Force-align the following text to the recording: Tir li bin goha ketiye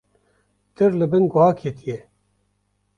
Tir 0.81 0.91
li 1.01 1.07
bin 1.13 1.25
goha 1.37 1.51
ketiye 1.63 1.97